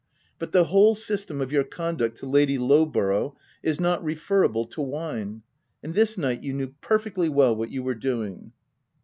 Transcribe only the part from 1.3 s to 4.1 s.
of your conduct to Lady Low borough, is not